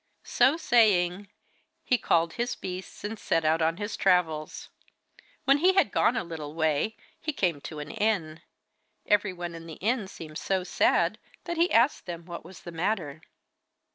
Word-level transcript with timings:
So 0.23 0.57
saying, 0.57 1.29
he 1.83 1.99
called 1.99 2.33
his 2.33 2.55
beasts, 2.55 3.03
and 3.03 3.19
set 3.19 3.45
out 3.45 3.61
on 3.61 3.77
his 3.77 3.95
travels. 3.95 4.69
When 5.45 5.59
he 5.59 5.73
had 5.73 5.91
gone 5.91 6.17
a 6.17 6.23
little 6.23 6.55
way 6.55 6.97
he 7.19 7.31
came 7.31 7.61
to 7.61 7.77
an 7.77 7.91
inn. 7.91 8.41
Everyone 9.05 9.53
in 9.53 9.67
the 9.67 9.75
inn 9.75 10.07
seemed 10.07 10.39
so 10.39 10.63
sad 10.63 11.19
that 11.43 11.57
he 11.57 11.71
asked 11.71 12.07
them 12.07 12.25
what 12.25 12.43
was 12.43 12.61
the 12.61 12.71
matter. 12.71 13.21